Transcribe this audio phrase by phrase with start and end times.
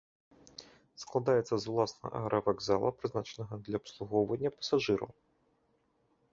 [1.03, 5.11] Складаецца з уласна аэравакзала, прызначанага для абслугоўвання пасажыраў.